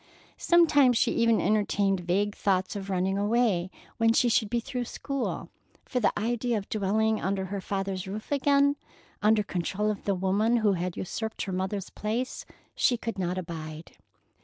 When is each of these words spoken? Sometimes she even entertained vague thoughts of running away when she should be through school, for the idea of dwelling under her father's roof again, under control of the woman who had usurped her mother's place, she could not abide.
Sometimes 0.39 0.97
she 0.97 1.11
even 1.11 1.39
entertained 1.39 1.99
vague 1.99 2.33
thoughts 2.33 2.75
of 2.75 2.89
running 2.89 3.19
away 3.19 3.69
when 3.97 4.13
she 4.13 4.29
should 4.29 4.49
be 4.49 4.59
through 4.59 4.85
school, 4.85 5.49
for 5.85 5.99
the 5.99 6.11
idea 6.17 6.57
of 6.57 6.67
dwelling 6.69 7.21
under 7.21 7.45
her 7.53 7.61
father's 7.61 8.07
roof 8.07 8.31
again, 8.31 8.77
under 9.21 9.43
control 9.43 9.91
of 9.91 10.05
the 10.05 10.15
woman 10.15 10.57
who 10.57 10.73
had 10.73 10.97
usurped 10.97 11.43
her 11.43 11.51
mother's 11.53 11.91
place, 11.91 12.47
she 12.73 12.97
could 12.97 13.19
not 13.19 13.37
abide. 13.37 13.91